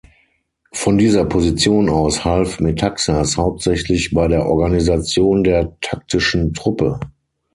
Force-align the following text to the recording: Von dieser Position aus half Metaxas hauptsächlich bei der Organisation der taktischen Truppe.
Von 0.73 0.97
dieser 0.97 1.25
Position 1.25 1.87
aus 1.87 2.25
half 2.25 2.59
Metaxas 2.59 3.37
hauptsächlich 3.37 4.09
bei 4.15 4.27
der 4.27 4.47
Organisation 4.47 5.43
der 5.43 5.77
taktischen 5.79 6.53
Truppe. 6.55 6.99